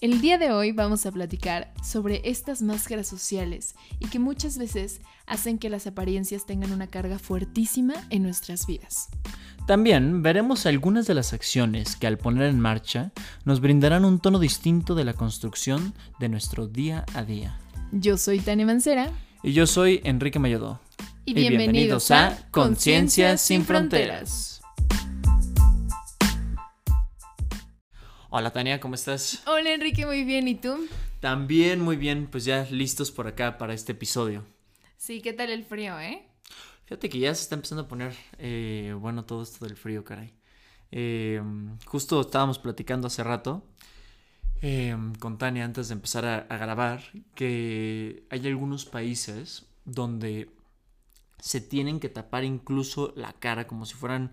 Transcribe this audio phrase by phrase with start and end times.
[0.00, 5.02] El día de hoy vamos a platicar sobre estas máscaras sociales y que muchas veces
[5.26, 9.10] hacen que las apariencias tengan una carga fuertísima en nuestras vidas.
[9.66, 13.12] También veremos algunas de las acciones que al poner en marcha
[13.44, 17.58] nos brindarán un tono distinto de la construcción de nuestro día a día.
[17.92, 19.10] Yo soy Tania Mancera.
[19.42, 20.80] Y yo soy Enrique Mayodó.
[21.26, 24.59] Y bienvenidos, a Conciencia sin Fronteras.
[28.32, 29.42] Hola Tania, ¿cómo estás?
[29.48, 30.46] Hola Enrique, muy bien.
[30.46, 30.86] ¿Y tú?
[31.18, 34.44] También muy bien, pues ya listos por acá para este episodio.
[34.96, 36.22] Sí, ¿qué tal el frío, eh?
[36.84, 40.32] Fíjate que ya se está empezando a poner, eh, bueno, todo esto del frío, caray.
[40.92, 41.42] Eh,
[41.86, 43.64] justo estábamos platicando hace rato
[44.62, 47.02] eh, con Tania antes de empezar a, a grabar
[47.34, 50.48] que hay algunos países donde
[51.40, 54.30] se tienen que tapar incluso la cara como si fueran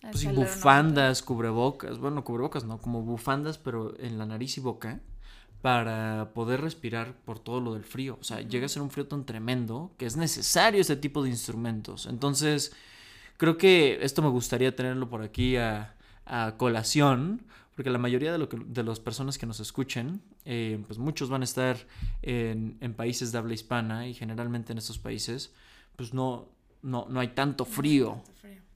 [0.00, 5.00] pues, sí, bufandas, cubrebocas, bueno, cubrebocas no, como bufandas pero en la nariz y boca
[5.62, 8.18] para poder respirar por todo lo del frío.
[8.20, 11.30] O sea, llega a ser un frío tan tremendo que es necesario ese tipo de
[11.30, 12.06] instrumentos.
[12.06, 12.72] Entonces,
[13.36, 17.42] creo que esto me gustaría tenerlo por aquí a, a colación,
[17.74, 21.28] porque la mayoría de, lo que, de las personas que nos escuchen, eh, pues muchos
[21.28, 21.76] van a estar
[22.22, 25.52] en, en países de habla hispana y generalmente en estos países,
[25.96, 26.48] pues no,
[26.82, 27.28] no, no hay.
[27.28, 28.22] Tanto frío.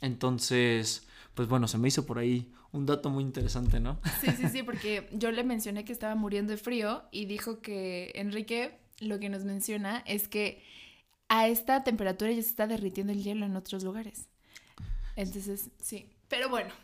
[0.02, 1.06] Entonces,
[1.40, 3.98] pues bueno, se me hizo por ahí un dato muy interesante, ¿no?
[4.20, 8.12] Sí, sí, sí, porque yo le mencioné que estaba muriendo de frío y dijo que
[8.14, 10.62] Enrique lo que nos menciona es que
[11.30, 14.28] a esta temperatura ya se está derritiendo el hielo en otros lugares.
[15.16, 16.10] Entonces, sí.
[16.28, 16.74] Pero bueno,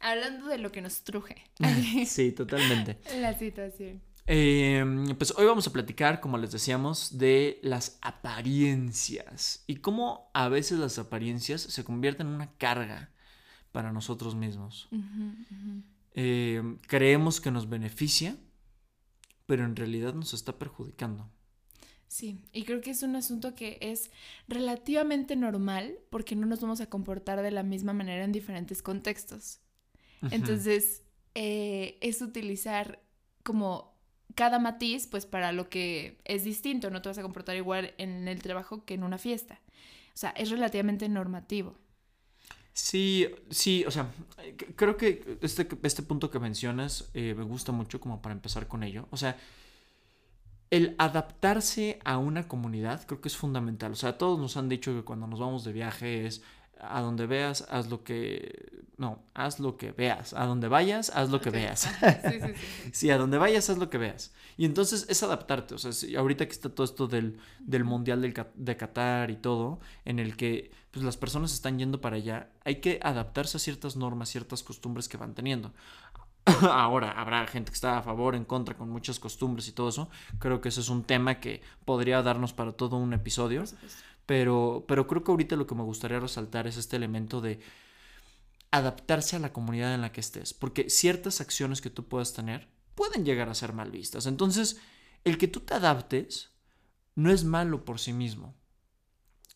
[0.00, 1.36] hablando de lo que nos truje.
[2.06, 2.98] sí, totalmente.
[3.20, 4.00] La situación.
[4.26, 4.82] Eh,
[5.18, 10.78] pues hoy vamos a platicar, como les decíamos, de las apariencias y cómo a veces
[10.78, 13.10] las apariencias se convierten en una carga
[13.76, 14.88] para nosotros mismos.
[16.14, 18.34] Eh, creemos que nos beneficia,
[19.44, 21.28] pero en realidad nos está perjudicando.
[22.08, 24.10] Sí, y creo que es un asunto que es
[24.48, 29.60] relativamente normal porque no nos vamos a comportar de la misma manera en diferentes contextos.
[30.30, 31.02] Entonces,
[31.34, 33.02] eh, es utilizar
[33.42, 33.94] como
[34.34, 38.26] cada matiz, pues para lo que es distinto, no te vas a comportar igual en
[38.26, 39.60] el trabajo que en una fiesta.
[40.14, 41.76] O sea, es relativamente normativo.
[42.78, 44.12] Sí, sí, o sea,
[44.76, 48.82] creo que este, este punto que mencionas eh, me gusta mucho como para empezar con
[48.82, 49.08] ello.
[49.10, 49.38] O sea,
[50.70, 53.92] el adaptarse a una comunidad creo que es fundamental.
[53.92, 56.42] O sea, todos nos han dicho que cuando nos vamos de viaje es
[56.80, 58.84] a donde veas, haz lo que...
[58.98, 60.32] No, haz lo que veas.
[60.32, 61.82] A donde vayas, haz lo que veas.
[62.00, 63.10] Sí, sí, sí, sí.
[63.10, 64.32] A donde vayas, haz lo que veas.
[64.56, 65.74] Y entonces es adaptarte.
[65.74, 69.36] O sea, si- ahorita que está todo esto del, del Mundial del de Qatar y
[69.36, 73.60] todo, en el que pues, las personas están yendo para allá, hay que adaptarse a
[73.60, 75.74] ciertas normas, ciertas costumbres que van teniendo.
[76.70, 80.08] Ahora, habrá gente que está a favor, en contra, con muchas costumbres y todo eso.
[80.38, 83.64] Creo que ese es un tema que podría darnos para todo un episodio.
[83.64, 83.76] Por.
[84.26, 87.60] Pero, pero creo que ahorita lo que me gustaría resaltar es este elemento de
[88.72, 90.52] adaptarse a la comunidad en la que estés.
[90.52, 94.26] Porque ciertas acciones que tú puedas tener pueden llegar a ser mal vistas.
[94.26, 94.80] Entonces,
[95.24, 96.50] el que tú te adaptes
[97.14, 98.54] no es malo por sí mismo.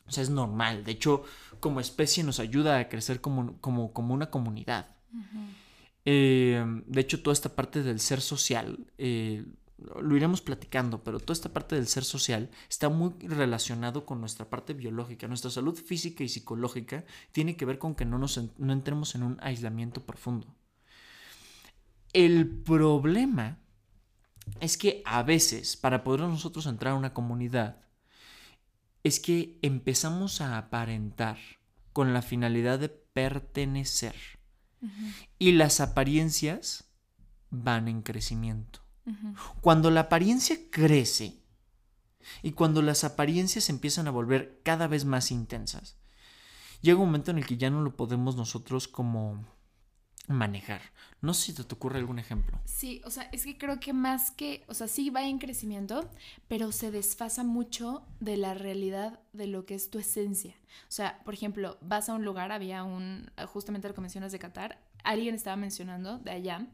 [0.07, 0.85] O sea, es normal.
[0.85, 1.25] De hecho,
[1.61, 4.97] como especie nos ayuda a crecer como, como, como una comunidad.
[6.05, 9.45] Eh, de hecho, toda esta parte del ser social, eh,
[10.01, 14.49] lo iremos platicando, pero toda esta parte del ser social está muy relacionado con nuestra
[14.49, 15.29] parte biológica.
[15.29, 19.23] Nuestra salud física y psicológica tiene que ver con que no, nos, no entremos en
[19.23, 20.55] un aislamiento profundo.
[22.13, 23.59] El problema
[24.61, 27.81] es que a veces, para poder nosotros entrar a una comunidad,
[29.05, 31.39] es que empezamos a aparentar
[31.93, 34.15] con la finalidad de pertenecer.
[35.39, 36.91] Y las apariencias
[37.51, 38.81] van en crecimiento.
[39.61, 41.41] Cuando la apariencia crece
[42.43, 45.97] y cuando las apariencias empiezan a volver cada vez más intensas,
[46.81, 49.45] llega un momento en el que ya no lo podemos nosotros como
[50.31, 50.81] manejar.
[51.21, 52.59] No sé si te, te ocurre algún ejemplo.
[52.65, 56.09] Sí, o sea, es que creo que más que, o sea, sí va en crecimiento,
[56.49, 60.55] pero se desfasa mucho de la realidad de lo que es tu esencia.
[60.89, 64.39] O sea, por ejemplo, vas a un lugar, había un, justamente lo que mencionas de
[64.39, 66.67] Qatar, alguien estaba mencionando de allá,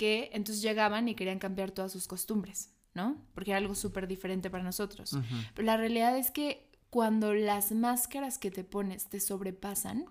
[0.00, 3.22] que entonces llegaban y querían cambiar todas sus costumbres, ¿no?
[3.34, 5.14] Porque era algo súper diferente para nosotros.
[5.54, 10.06] Pero la realidad es que cuando las máscaras que te pones te sobrepasan,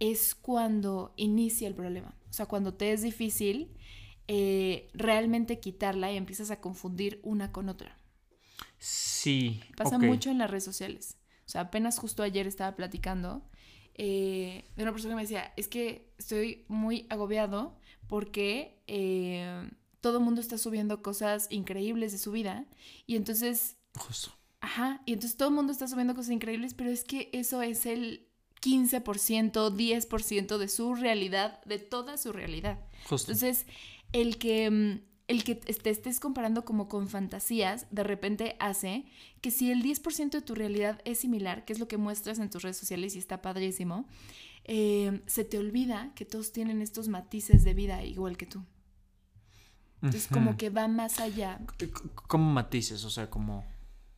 [0.00, 2.14] es cuando inicia el problema.
[2.28, 3.74] O sea, cuando te es difícil
[4.28, 7.96] eh, realmente quitarla y empiezas a confundir una con otra.
[8.76, 9.62] Sí.
[9.78, 11.16] Pasa mucho en las redes sociales.
[11.46, 13.48] O sea, apenas justo ayer estaba platicando
[13.94, 17.76] eh, de una persona que me decía, es que estoy muy agobiado
[18.06, 19.68] porque eh,
[20.00, 22.66] todo el mundo está subiendo cosas increíbles de su vida
[23.06, 23.76] y entonces...
[23.96, 24.32] Justo.
[24.60, 27.86] Ajá, y entonces todo el mundo está subiendo cosas increíbles, pero es que eso es
[27.86, 28.28] el
[28.60, 32.78] 15%, 10% de su realidad, de toda su realidad.
[33.08, 33.32] Justo.
[33.32, 33.66] Entonces,
[34.12, 35.00] el que, mm,
[35.30, 39.04] el que te estés comparando como con fantasías, de repente hace
[39.40, 42.50] que si el 10% de tu realidad es similar, que es lo que muestras en
[42.50, 44.06] tus redes sociales y está padrísimo,
[44.64, 48.64] eh, se te olvida que todos tienen estos matices de vida igual que tú.
[50.02, 51.60] Entonces, como que va más allá.
[51.78, 51.90] C-
[52.26, 53.64] Como matices, o sea, como...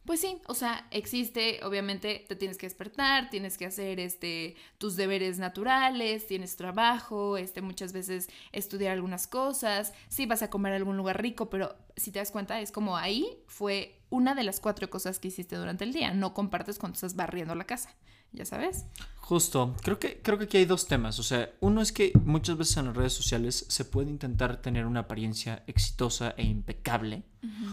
[0.05, 4.97] Pues sí, o sea, existe, obviamente te tienes que despertar, tienes que hacer este tus
[4.97, 10.77] deberes naturales, tienes trabajo, este muchas veces estudiar algunas cosas, sí vas a comer a
[10.77, 14.59] algún lugar rico, pero si te das cuenta es como ahí fue una de las
[14.59, 17.95] cuatro cosas que hiciste durante el día, no compartes cuando estás barriendo la casa,
[18.33, 18.87] ya sabes.
[19.21, 21.19] Justo, creo que, creo que aquí hay dos temas.
[21.19, 24.85] O sea, uno es que muchas veces en las redes sociales se puede intentar tener
[24.85, 27.23] una apariencia exitosa e impecable,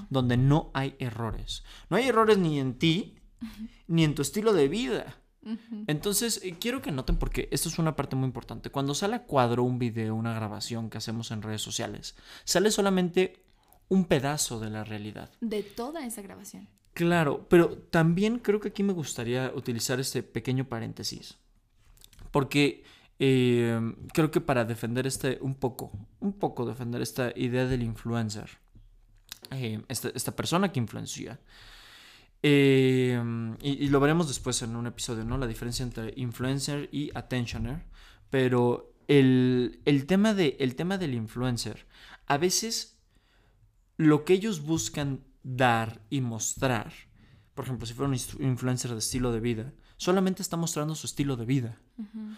[0.09, 1.63] donde no hay errores.
[1.89, 3.15] No hay errores ni en ti,
[3.87, 5.17] ni en tu estilo de vida.
[5.87, 8.69] Entonces, eh, quiero que noten porque esto es una parte muy importante.
[8.69, 13.43] Cuando sale a cuadro un video, una grabación que hacemos en redes sociales, sale solamente
[13.87, 15.31] un pedazo de la realidad.
[15.41, 16.67] De toda esa grabación.
[16.93, 21.37] Claro, pero también creo que aquí me gustaría utilizar este pequeño paréntesis.
[22.31, 22.83] Porque
[23.19, 23.79] eh,
[24.13, 28.49] creo que para defender este, un poco, un poco defender esta idea del influencer,
[29.51, 31.39] eh, esta, esta persona que influencia,
[32.43, 33.21] eh,
[33.61, 35.37] y, y lo veremos después en un episodio, ¿no?
[35.37, 37.83] La diferencia entre influencer y attentioner.
[38.29, 41.87] Pero el, el tema, de, el tema del influencer,
[42.27, 42.97] a veces
[43.97, 46.91] lo que ellos buscan dar y mostrar,
[47.53, 51.35] por ejemplo, si fuera un influencer de estilo de vida, solamente está mostrando su estilo
[51.35, 51.77] de vida.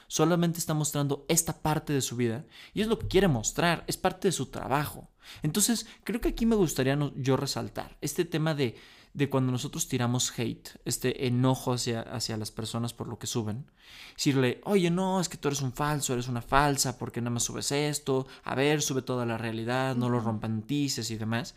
[0.07, 3.98] Solamente está mostrando esta parte de su vida y es lo que quiere mostrar, es
[3.98, 5.12] parte de su trabajo.
[5.44, 8.75] Entonces, creo que aquí me gustaría no- yo resaltar este tema de,
[9.13, 13.69] de cuando nosotros tiramos hate, este enojo hacia, hacia las personas por lo que suben.
[14.15, 17.44] Decirle, oye, no, es que tú eres un falso, eres una falsa, porque nada más
[17.44, 18.25] subes esto?
[18.44, 21.54] A ver, sube toda la realidad, no lo rompantices y demás.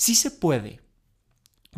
[0.00, 0.80] Sí se puede,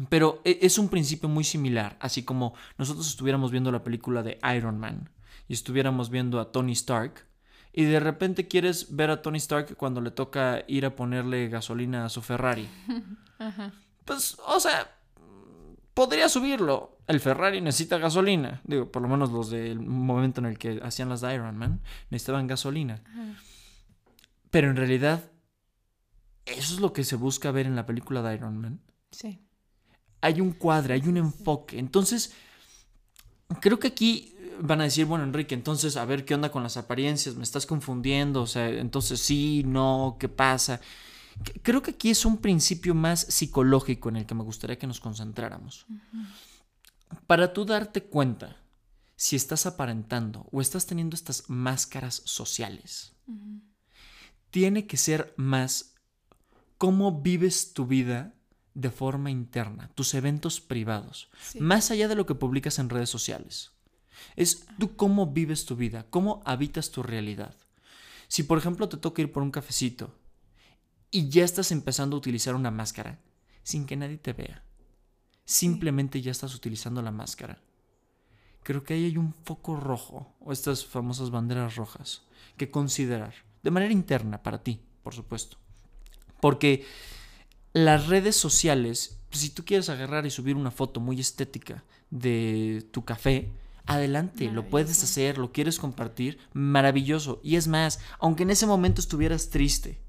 [0.09, 4.39] pero e- es un principio muy similar, así como nosotros estuviéramos viendo la película de
[4.57, 5.11] Iron Man
[5.49, 7.27] y estuviéramos viendo a Tony Stark
[7.73, 12.05] y de repente quieres ver a Tony Stark cuando le toca ir a ponerle gasolina
[12.05, 12.69] a su Ferrari.
[14.05, 14.97] Pues, o sea,
[15.93, 16.99] podría subirlo.
[17.09, 18.61] El Ferrari necesita gasolina.
[18.63, 21.81] Digo, por lo menos los del momento en el que hacían las de Iron Man
[22.11, 23.03] necesitaban gasolina.
[24.53, 25.32] Pero en realidad,
[26.47, 28.81] eso es lo que se busca ver en la película de Iron Man
[29.11, 29.41] Sí.
[30.21, 31.79] hay un cuadro, hay un enfoque.
[31.79, 32.33] Entonces,
[33.61, 36.77] creo que aquí van a decir, bueno, Enrique, entonces, a ver qué onda con las
[36.77, 40.81] apariencias, me estás confundiendo, o sea, entonces sí, no, ¿qué pasa?
[41.63, 45.01] Creo que aquí es un principio más psicológico en el que me gustaría que nos
[45.01, 45.87] concentráramos.
[47.27, 48.57] Para tú darte cuenta
[49.17, 53.13] si estás aparentando o estás teniendo estas máscaras sociales,
[54.51, 55.92] tiene que ser más
[56.83, 58.35] cómo vives tu vida
[58.75, 61.61] de forma interna, tus eventos privados, Sí.
[61.61, 63.71] más allá de lo que publicas en redes sociales.
[64.35, 67.55] Es tú cómo vives tu vida, cómo habitas tu realidad.
[68.27, 70.13] Si por ejemplo te toca ir por un cafecito
[71.13, 73.21] y ya estás empezando a utilizar una máscara
[73.63, 74.65] sin que nadie te vea,
[75.45, 77.63] simplemente ya estás utilizando la máscara.
[78.65, 82.23] Creo que ahí hay un foco rojo, o estas famosas banderas rojas,
[82.57, 85.62] que considerar, de manera interna para ti, por supuesto.
[86.43, 86.85] Porque
[87.73, 93.05] las redes sociales, si tú quieres agarrar y subir una foto muy estética de tu
[93.05, 93.53] café,
[93.87, 97.41] adelante, lo puedes hacer, lo quieres compartir, maravilloso.
[97.45, 100.01] Y es más, aunque en ese momento estuvieras triste,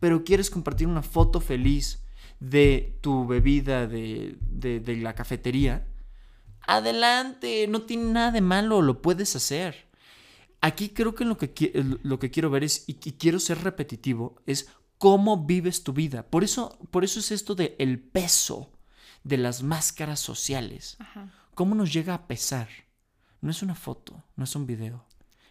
[0.00, 2.00] pero quieres compartir una foto feliz
[2.40, 5.86] de tu bebida de, de- de la cafetería,
[6.66, 9.90] adelante, no tiene nada de malo, lo puedes hacer.
[10.62, 14.36] Aquí creo que lo que, lo que quiero ver es, y, y quiero ser repetitivo,
[14.46, 14.68] es
[15.00, 16.26] cómo vives tu vida.
[16.28, 18.70] Por eso, por eso es esto de el peso
[19.24, 20.98] de las máscaras sociales.
[20.98, 21.32] Ajá.
[21.54, 22.68] ¿Cómo nos llega a pesar?
[23.40, 25.06] No es una foto, no es un video,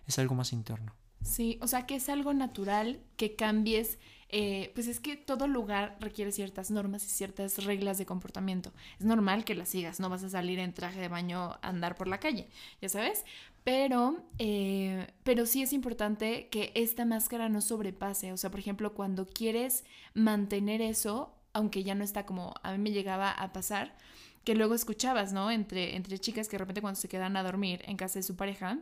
[0.06, 0.94] es algo más interno.
[1.22, 4.00] Sí, o sea que es algo natural que cambies,
[4.30, 8.72] eh, pues es que todo lugar requiere ciertas normas y ciertas reglas de comportamiento.
[9.00, 11.96] Es normal que las sigas, no vas a salir en traje de baño a andar
[11.96, 12.48] por la calle,
[12.82, 13.26] ya sabes.
[13.66, 18.32] Pero, eh, pero sí es importante que esta máscara no sobrepase.
[18.32, 19.84] O sea, por ejemplo, cuando quieres
[20.14, 23.96] mantener eso, aunque ya no está como a mí me llegaba a pasar,
[24.46, 25.52] que luego escuchabas, ¿no?
[25.52, 28.36] Entre, entre chicas que de repente cuando se quedan a dormir en casa de su
[28.38, 28.80] pareja,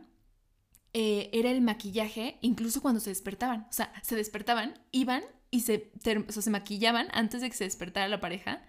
[0.94, 3.66] eh, era el maquillaje, incluso cuando se despertaban.
[3.70, 8.20] O sea, se despertaban, iban y se, se maquillaban antes de que se despertara la
[8.20, 8.62] pareja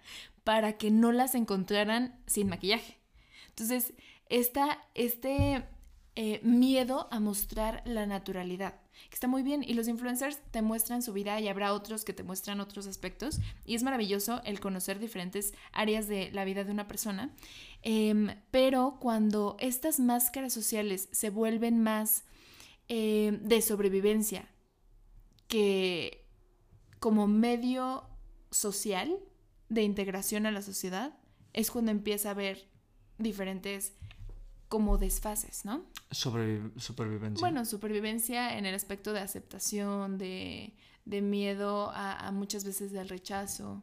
[0.44, 2.98] para que no las encontraran sin maquillaje.
[3.48, 3.92] Entonces,
[4.28, 5.64] esta, este
[6.16, 11.02] eh, miedo a mostrar la naturalidad, que está muy bien, y los influencers te muestran
[11.02, 14.98] su vida y habrá otros que te muestran otros aspectos, y es maravilloso el conocer
[14.98, 17.34] diferentes áreas de la vida de una persona,
[17.82, 22.24] em, pero cuando estas máscaras sociales se vuelven más
[22.88, 24.48] em, de sobrevivencia
[25.46, 26.26] que
[26.98, 28.04] como medio
[28.50, 29.18] social
[29.68, 31.16] de integración a la sociedad,
[31.52, 32.68] es cuando empieza a haber
[33.18, 33.94] diferentes
[34.68, 35.84] como desfases, ¿no?
[36.10, 37.40] Sobre, supervivencia.
[37.40, 40.74] Bueno, supervivencia en el aspecto de aceptación, de,
[41.06, 43.82] miedo a, muchas veces del rechazo.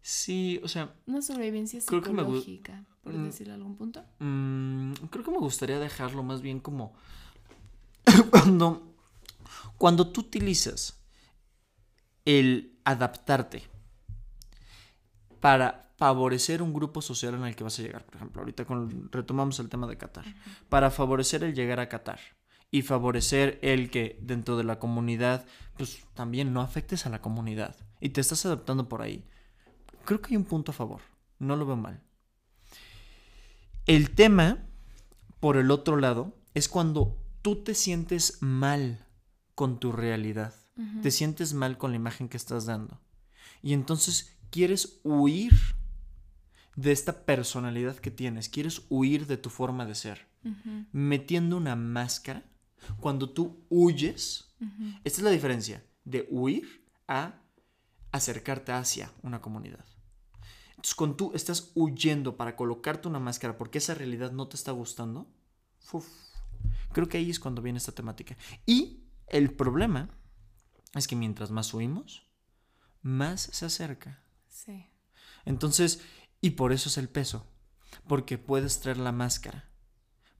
[0.00, 0.94] Sí, o sea...
[1.06, 4.04] Una sobrevivencia psicológica, por mm, decirlo algún punto.
[4.20, 6.94] Mm, creo que me gustaría dejarlo más bien como...
[8.30, 8.94] cuando,
[9.76, 11.00] cuando tú utilizas
[12.24, 13.64] el adaptarte
[15.46, 18.04] para favorecer un grupo social en el que vas a llegar.
[18.04, 20.24] Por ejemplo, ahorita con, retomamos el tema de Qatar.
[20.68, 22.18] Para favorecer el llegar a Qatar
[22.72, 27.76] y favorecer el que dentro de la comunidad, pues también no afectes a la comunidad
[28.00, 29.24] y te estás adaptando por ahí.
[30.04, 31.02] Creo que hay un punto a favor,
[31.38, 32.02] no lo veo mal.
[33.86, 34.66] El tema,
[35.38, 39.06] por el otro lado, es cuando tú te sientes mal
[39.54, 40.56] con tu realidad,
[41.02, 43.00] te sientes mal con la imagen que estás dando.
[43.62, 45.52] Y entonces quieres huir
[46.76, 50.26] de esta personalidad que tienes, quieres huir de tu forma de ser,
[50.92, 52.44] metiendo una máscara,
[53.00, 54.54] cuando tú huyes,
[55.04, 57.40] esta es la diferencia de huir a
[58.12, 59.84] acercarte hacia una comunidad.
[60.70, 64.72] Entonces, cuando tú estás huyendo para colocarte una máscara porque esa realidad no te está
[64.72, 65.26] gustando,
[66.92, 68.36] creo que ahí es cuando viene esta temática.
[68.66, 70.10] Y el problema
[70.94, 72.26] es que mientras más huimos,
[73.02, 74.22] más se acerca.
[74.56, 74.86] Sí.
[75.44, 76.00] Entonces,
[76.40, 77.46] y por eso es el peso,
[78.08, 79.68] porque puedes traer la máscara,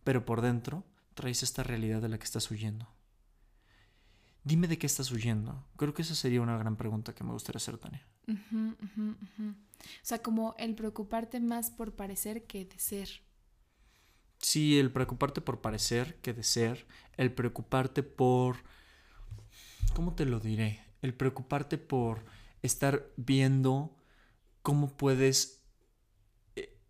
[0.04, 2.88] pero por dentro traes esta realidad de la que estás huyendo.
[4.42, 5.66] Dime de qué estás huyendo.
[5.76, 8.06] Creo que esa sería una gran pregunta que me gustaría hacer, Tania.
[8.28, 9.54] O
[10.02, 13.08] sea, como el preocuparte más por parecer que de ser.
[14.38, 16.87] Sí, el preocuparte por parecer que de ser.
[17.16, 18.58] El preocuparte por...
[19.94, 20.85] ¿Cómo te lo diré?
[21.02, 22.25] El preocuparte por
[22.62, 23.96] estar viendo
[24.66, 25.62] cómo puedes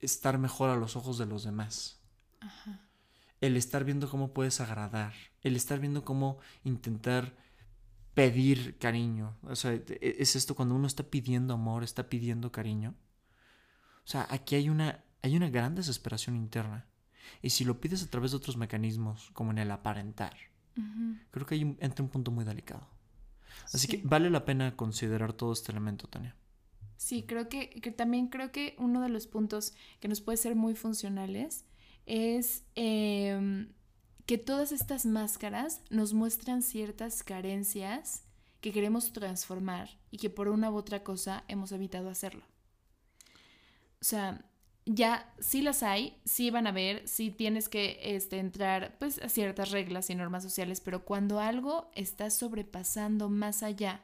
[0.00, 2.00] estar mejor a los ojos de los demás.
[3.42, 5.12] El estar viendo cómo puedes agradar.
[5.42, 7.36] El estar viendo cómo intentar
[8.14, 9.36] pedir cariño.
[9.42, 12.94] O sea, e, es esto cuando uno está pidiendo amor, está pidiendo cariño.
[14.06, 16.86] O sea, aquí hay una, hay una gran desesperación interna.
[17.42, 20.34] Y si lo pides a través de otros mecanismos, como en el aparentar,
[21.30, 22.88] creo que hay un, entra un punto muy delicado.
[23.70, 26.34] Así que vale la pena considerar todo este elemento, Tania.
[26.96, 30.74] Sí, creo que, también creo que uno de los puntos que nos puede ser muy
[30.74, 31.64] funcionales
[32.06, 33.72] es em,
[34.24, 38.22] que todas estas máscaras nos muestran ciertas carencias
[38.60, 42.44] que queremos transformar y que por una u otra cosa hemos evitado hacerlo.
[44.00, 44.44] O sea,
[44.86, 49.28] ya sí las hay, sí van a ver, sí tienes que este, entrar pues, a
[49.28, 54.02] ciertas reglas y normas sociales, pero cuando algo está sobrepasando más allá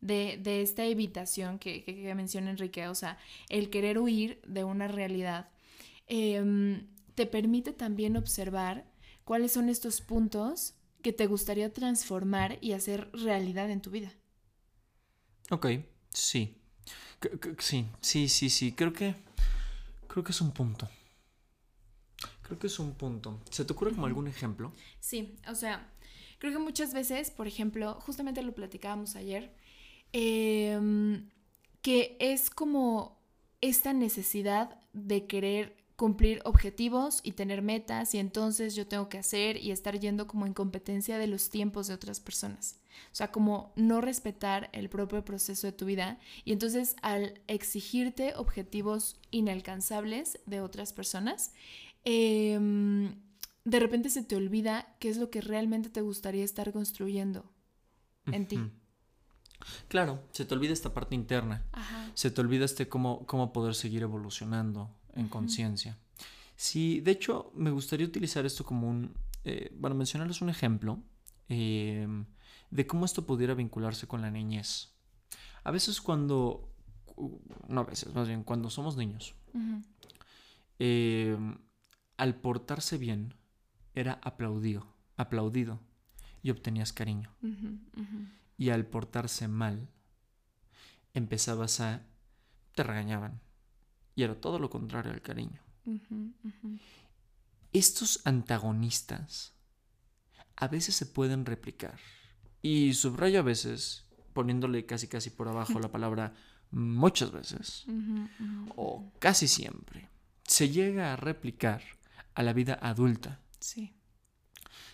[0.00, 5.50] de, esta evitación que, menciona Enrique, o sea, el querer huir de una realidad,
[6.06, 8.86] em, te permite también observar
[9.24, 14.12] cuáles son estos puntos que te gustaría transformar y hacer realidad en tu vida.
[15.50, 15.66] Ok,
[16.10, 16.56] sí.
[17.58, 18.72] Sí, sí, sí, sí.
[18.72, 19.14] Creo que.
[20.08, 20.88] Creo que es un punto.
[22.42, 23.40] Creo que es un punto.
[23.50, 24.72] ¿Se te ocurre como algún ejemplo?
[24.98, 25.88] Sí, o sea,
[26.38, 29.54] creo que muchas veces, por ejemplo, justamente lo platicábamos ayer,
[30.12, 31.28] Em,
[31.82, 33.18] que es como
[33.60, 39.62] esta necesidad de querer cumplir objetivos y tener metas y entonces yo tengo que hacer
[39.62, 42.80] y estar yendo como en competencia de los tiempos de otras personas.
[43.12, 48.32] O sea, como no respetar el propio proceso de tu vida y entonces al exigirte
[48.34, 51.52] objetivos inalcanzables de otras personas,
[52.04, 53.14] em,
[53.66, 57.44] de repente se te olvida qué es lo que realmente te gustaría estar construyendo
[58.32, 58.58] en ti.
[59.88, 61.64] Claro, se te olvida esta parte interna.
[62.14, 65.98] Se te olvida este cómo, cómo poder seguir evolucionando en conciencia.
[66.56, 69.14] Sí, de hecho, me gustaría utilizar esto como un.
[69.44, 71.02] Eh, bueno, mencionarles un ejemplo
[71.48, 72.26] em,
[72.70, 74.90] de cómo esto pudiera vincularse con la niñez.
[75.64, 76.68] A veces, cuando.
[77.68, 79.34] No a veces, más bien, cuando somos niños,
[80.78, 81.58] em,
[82.16, 83.34] al portarse bien,
[83.94, 84.86] era aplaudido.
[85.16, 85.80] aplaudido
[86.42, 87.30] y obtenías cariño.
[88.60, 89.88] Y al portarse mal,
[91.14, 92.02] empezabas a...
[92.74, 93.40] te regañaban.
[94.14, 95.62] Y era todo lo contrario al cariño.
[97.72, 99.54] Estos antagonistas
[100.56, 101.98] a veces se pueden replicar.
[102.60, 106.34] Y subrayo a veces, poniéndole casi casi por abajo la palabra
[106.70, 107.86] muchas veces,
[108.76, 110.10] o casi siempre,
[110.44, 111.82] se llega a replicar
[112.34, 113.40] a la vida adulta.
[113.58, 113.94] Sí.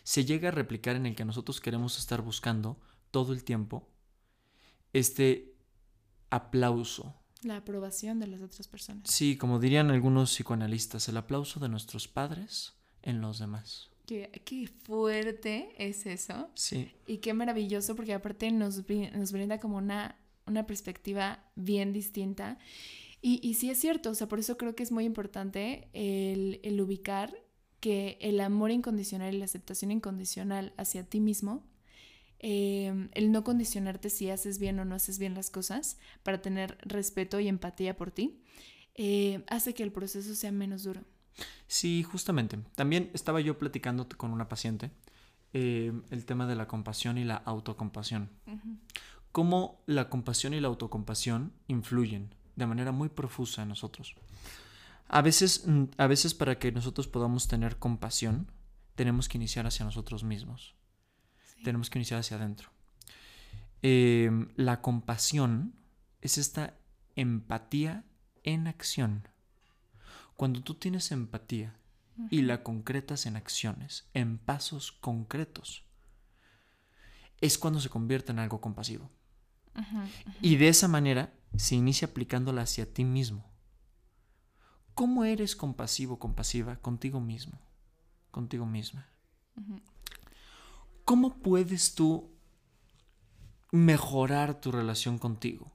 [0.04, 3.88] Se llega a replicar en el que nosotros queremos estar buscando todo el tiempo
[4.92, 5.54] este
[6.30, 7.14] aplauso.
[7.42, 9.10] La aprobación de las otras personas.
[9.10, 13.90] Sí, como dirían algunos psicoanalistas, el aplauso de nuestros padres en los demás.
[14.06, 16.50] Qué, qué fuerte es eso.
[16.54, 16.92] Sí.
[17.06, 22.58] Y qué maravilloso porque aparte nos, nos brinda como una, una perspectiva bien distinta.
[23.20, 26.60] Y, y, sí es cierto, o sea, por eso creo que es muy importante el,
[26.62, 27.34] el ubicar
[27.80, 31.64] que el amor incondicional y la aceptación incondicional hacia ti mismo
[32.38, 36.76] Em, el no condicionarte si haces bien o no haces bien las cosas para tener
[36.82, 38.42] respeto y empatía por ti,
[38.94, 41.00] eh, hace que el proceso sea menos duro.
[41.66, 42.58] Sí, justamente.
[42.74, 44.90] También estaba yo platicando con una paciente
[45.52, 48.30] em, el tema de la compasión y la autocompasión.
[49.32, 54.14] Cómo la compasión y la autocompasión influyen de manera muy profusa en nosotros.
[55.08, 58.50] A veces, mm, a veces para que nosotros podamos tener compasión,
[58.94, 60.74] tenemos que iniciar hacia nosotros mismos
[61.64, 62.70] tenemos que iniciar hacia adentro.
[63.82, 65.74] Em, la compasión
[66.20, 66.74] es esta
[67.14, 68.04] empatía
[68.42, 69.28] en acción.
[70.36, 71.76] Cuando tú tienes empatía
[72.30, 75.84] y la concretas en acciones, en pasos concretos,
[77.40, 79.10] es cuando se convierte en algo compasivo.
[80.40, 83.44] Y de esa manera se inicia aplicándola hacia ti mismo.
[84.94, 87.60] ¿Cómo eres compasivo, compasiva contigo mismo,
[88.30, 89.06] contigo misma?
[91.06, 92.32] ¿Cómo puedes tú
[93.70, 95.72] mejorar tu relación contigo?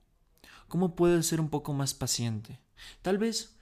[0.67, 2.59] ¿Cómo puedes ser un poco más paciente?
[3.01, 3.55] Tal vez,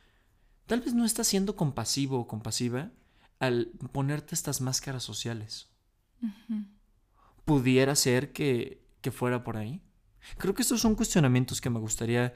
[0.66, 2.90] tal vez no estás siendo compasivo o compasiva
[3.38, 5.70] al ponerte estas máscaras sociales.
[7.46, 9.80] Pudiera ser que, que fuera por ahí.
[10.40, 12.34] Creo que estos son cuestionamientos que me gustaría,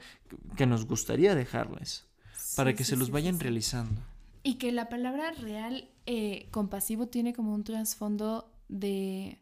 [0.56, 2.06] que nos gustaría dejarles
[2.54, 4.00] para que se los vayan realizando.
[4.44, 9.38] Y que la palabra real eh, compasivo tiene como un trasfondo de,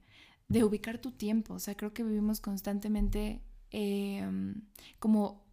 [0.62, 1.54] ubicar tu tiempo.
[1.54, 4.62] O sea, creo que vivimos constantemente em,
[4.98, 5.44] como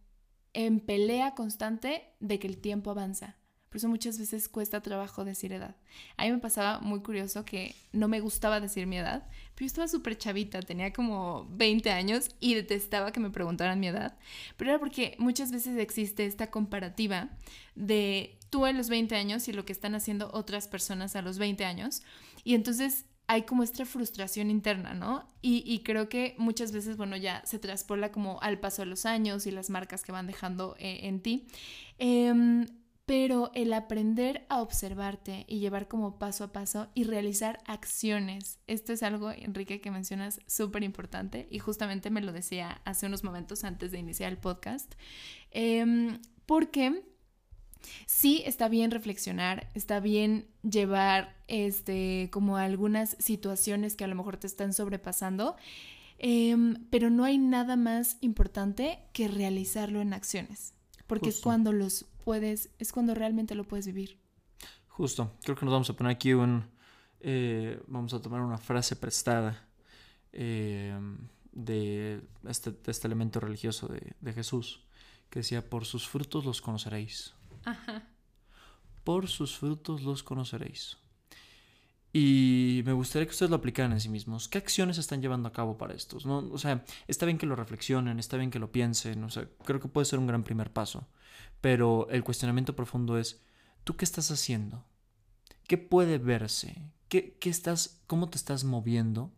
[0.52, 3.36] en pelea constante de que el tiempo avanza.
[3.70, 5.76] Por eso muchas veces cuesta trabajo decir edad.
[6.16, 9.66] A mí me pasaba muy curioso que no me gustaba decir mi edad, pero yo
[9.66, 14.18] estaba súper chavita, tenía como 20 años y detestaba que me preguntaran mi edad.
[14.56, 17.30] Pero era porque muchas veces existe esta comparativa
[17.76, 21.38] de tú a los 20 años y lo que están haciendo otras personas a los
[21.38, 22.02] 20 años.
[22.42, 25.24] Y entonces hay como esta frustración interna, ¿no?
[25.40, 29.46] Y, creo que muchas veces, bueno, ya se traspola como al paso de los años
[29.46, 31.46] y las marcas que van dejando eh, en ti.
[31.98, 32.66] Em,
[33.06, 38.92] pero el aprender a observarte y llevar como paso a paso y realizar acciones, esto
[38.92, 43.62] es algo, Enrique, que mencionas súper importante y justamente me lo decía hace unos momentos
[43.62, 44.94] antes de iniciar el podcast,
[45.52, 47.04] eh, porque
[48.06, 54.36] Sí, está bien reflexionar, está bien llevar este como algunas situaciones que a lo mejor
[54.36, 55.56] te están sobrepasando,
[56.18, 60.74] em, pero no hay nada más importante que realizarlo en acciones,
[61.06, 64.18] porque es cuando los puedes, es cuando realmente lo puedes vivir.
[64.88, 66.64] Justo, creo que nos vamos a poner aquí un,
[67.20, 69.66] eh, vamos a tomar una frase prestada
[70.32, 71.18] em,
[71.52, 74.84] de, este, este, elemento religioso de, de Jesús,
[75.30, 77.34] que decía, por sus frutos los conoceréis.
[79.04, 80.98] Por sus frutos los conoceréis.
[82.12, 84.48] Y me gustaría que ustedes lo aplicaran en sí mismos.
[84.48, 86.26] ¿Qué acciones están llevando a cabo para estos?
[86.26, 86.38] ¿No?
[86.38, 89.78] O sea, está bien que lo reflexionen, está bien que lo piensen, o sea, creo
[89.78, 91.06] que puede ser un gran primer paso.
[91.60, 93.42] Pero el cuestionamiento profundo es,
[93.84, 94.84] ¿tú qué estás haciendo?
[95.68, 96.90] ¿Qué puede verse?
[97.08, 99.32] ¿Qué, estás, ¿Cómo te estás moviendo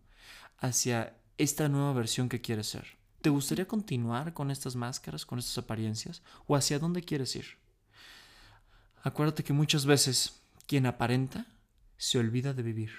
[0.58, 2.86] hacia esta nueva versión que quieres ser?
[3.20, 6.22] ¿Te gustaría continuar con estas máscaras, con estas apariencias?
[6.46, 7.61] ¿O hacia dónde quieres ir?
[9.02, 11.46] Acuérdate que muchas veces quien aparenta
[11.96, 12.92] se olvida de vivir.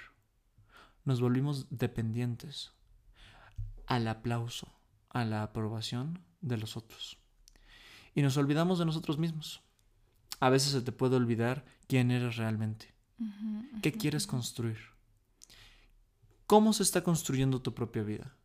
[1.06, 2.72] Nos volvimos dependientes
[3.88, 4.68] al aplauso,
[5.10, 7.18] a la aprobación de los otros.
[8.16, 9.62] Y nos olvidamos de nosotros mismos.
[10.40, 12.94] A veces se te puede olvidar quién eres realmente.
[13.82, 14.78] ¿Qué quieres construir?
[16.48, 18.36] ¿Cómo se está construyendo tu propia vida?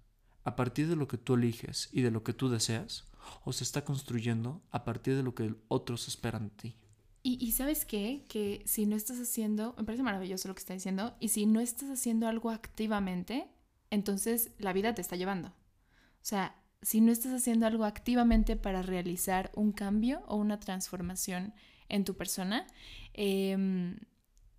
[0.44, 3.08] ¿A partir de lo que tú eliges y de lo que tú deseas?
[3.44, 6.76] ¿O se está construyendo a partir de lo que otros esperan de ti?
[7.22, 8.24] Y, y, sabes qué?
[8.28, 11.60] Que si no estás haciendo, me parece maravilloso lo que está diciendo, y si no
[11.60, 13.48] estás haciendo algo activamente,
[13.90, 15.48] entonces la vida te está llevando.
[15.48, 21.54] O sea, si no estás haciendo algo activamente para realizar un cambio o una transformación
[21.88, 22.66] en tu persona,
[23.14, 23.96] eh,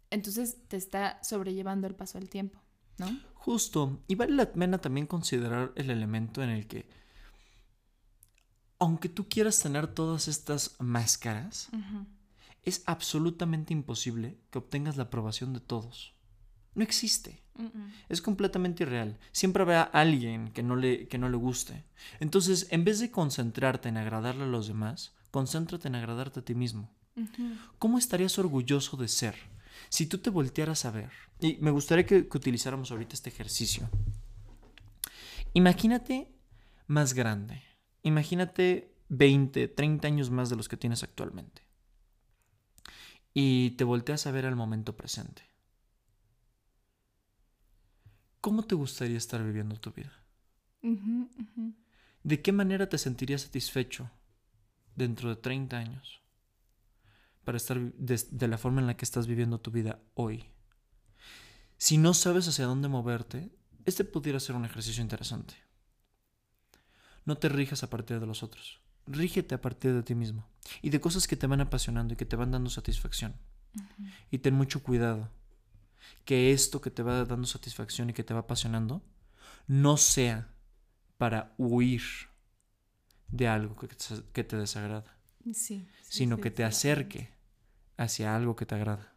[0.10, 2.60] entonces te está sobrellevando el paso del tiempo,
[2.98, 3.08] ¿no?
[3.36, 4.04] Justo.
[4.08, 6.88] Y vale la pena también considerar el elemento en el que,
[8.80, 11.70] aunque tú quieras tener todas estas máscaras,
[12.64, 16.14] es absolutamente imposible que obtengas la aprobación de todos.
[16.76, 17.44] No existe.
[18.08, 19.20] Es completamente irreal.
[19.34, 21.84] Siempre habrá alguien que no, le, que no le guste.
[22.20, 26.56] Entonces, en vez de concentrarte en agradarle a los demás, concéntrate en agradarte a ti
[26.56, 26.90] mismo.
[27.80, 29.36] ¿Cómo estarías orgulloso de ser?
[29.90, 33.90] Si tú te voltearas a ver, y me gustaría que, utilizáramos ahorita este ejercicio.
[35.54, 36.32] Imagínate
[36.88, 37.62] más grande.
[38.04, 41.64] Imagínate 20, 30 años más de los que tienes actualmente.
[43.34, 45.44] Y te volteas a ver al momento presente.
[48.42, 50.14] ¿Cómo te gustaría estar viviendo tu vida?
[52.24, 54.10] ¿De qué manera te sentirías satisfecho
[54.96, 56.20] dentro de 30 años?
[57.50, 60.46] para estar de, la forma en la que estás viviendo tu vida hoy.
[61.78, 63.50] Si no sabes hacia dónde moverte,
[63.86, 65.56] este pudiera ser un ejercicio interesante.
[67.26, 68.82] No te rijas a partir de los otros.
[69.10, 70.48] Rígete a partir de ti mismo
[70.82, 73.36] y de cosas que te van apasionando y que te van dando satisfacción.
[74.32, 75.30] Y ten mucho cuidado
[76.26, 79.04] que esto que te va dando satisfacción y que te va apasionando
[79.68, 80.48] no sea
[81.18, 82.02] para huir
[83.28, 85.18] de algo que te, desagrada,
[86.04, 87.30] sino que te acerque
[87.98, 89.14] hacia algo que te agrada.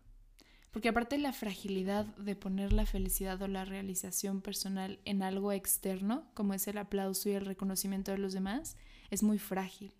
[0.72, 6.30] Porque aparte la fragilidad de poner la felicidad o la realización personal en algo externo,
[6.32, 8.76] como es el aplauso y el reconocimiento de los demás,
[9.12, 9.92] es muy frágil.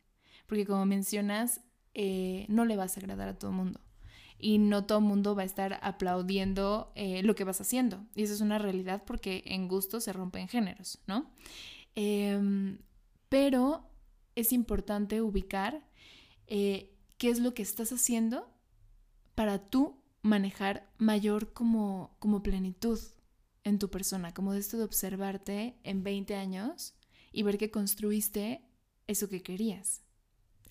[0.46, 1.60] Porque como mencionas,
[1.94, 3.80] eh, no le vas a agradar a todo el mundo.
[4.38, 8.04] Y no todo el mundo va a estar aplaudiendo eh, lo que vas haciendo.
[8.16, 11.30] Y eso es una realidad porque en gusto se rompen géneros, ¿no?
[11.94, 12.78] Em,
[13.28, 13.86] pero
[14.34, 15.86] es importante ubicar
[16.46, 18.50] eh, qué es lo que estás haciendo
[19.34, 22.98] para tú manejar mayor como, como plenitud
[23.64, 26.94] en tu persona, como de esto de observarte en 20 años
[27.30, 28.64] y ver que construiste
[29.06, 30.02] eso que querías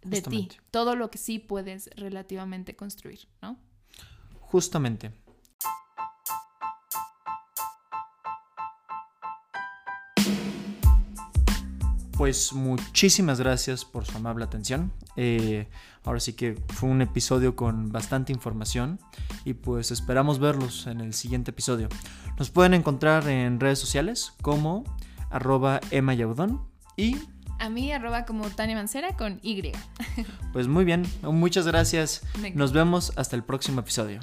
[0.03, 3.59] de ti, todo lo que sí puedes relativamente construir, ¿no?
[4.39, 5.11] Justamente.
[12.21, 14.93] pues muchísimas gracias por su amable atención.
[15.15, 15.67] Eh,
[16.03, 18.99] ahora sí que fue un episodio con bastante información
[19.43, 21.89] y pues esperamos verlos en el siguiente episodio.
[22.37, 24.83] Nos pueden encontrar en redes sociales como
[25.31, 26.61] arroba Emma Yaudón
[26.95, 27.17] y...
[27.61, 29.71] A mí arroba como Tania Mancera con Y.
[30.51, 32.23] Pues muy bien, muchas gracias.
[32.55, 34.19] Nos vemos hasta el próximo episodio.